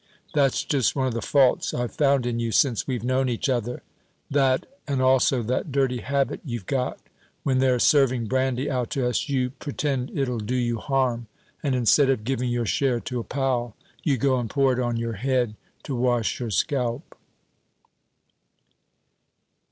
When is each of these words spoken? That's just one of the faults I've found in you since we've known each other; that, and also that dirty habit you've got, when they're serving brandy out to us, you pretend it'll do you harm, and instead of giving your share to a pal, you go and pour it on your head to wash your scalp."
That's 0.33 0.63
just 0.63 0.95
one 0.95 1.05
of 1.05 1.13
the 1.13 1.21
faults 1.21 1.75
I've 1.75 1.93
found 1.93 2.25
in 2.25 2.39
you 2.39 2.51
since 2.51 2.87
we've 2.87 3.03
known 3.03 3.29
each 3.29 3.47
other; 3.47 3.83
that, 4.31 4.65
and 4.87 4.99
also 4.99 5.43
that 5.43 5.71
dirty 5.71 5.99
habit 5.99 6.39
you've 6.43 6.65
got, 6.65 6.97
when 7.43 7.59
they're 7.59 7.77
serving 7.77 8.25
brandy 8.25 8.67
out 8.67 8.89
to 8.97 9.07
us, 9.07 9.29
you 9.29 9.51
pretend 9.51 10.17
it'll 10.17 10.39
do 10.39 10.55
you 10.55 10.79
harm, 10.79 11.27
and 11.61 11.75
instead 11.75 12.09
of 12.09 12.23
giving 12.23 12.49
your 12.49 12.65
share 12.65 12.99
to 13.01 13.19
a 13.19 13.23
pal, 13.23 13.75
you 14.01 14.17
go 14.17 14.39
and 14.39 14.49
pour 14.49 14.73
it 14.73 14.79
on 14.79 14.97
your 14.97 15.13
head 15.13 15.53
to 15.83 15.95
wash 15.95 16.39
your 16.39 16.49
scalp." 16.49 17.15